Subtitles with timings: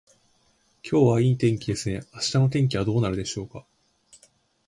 [0.81, 2.01] 今日はいい天気ですね。
[2.15, 3.63] 明日の天気はどうなるでしょうか。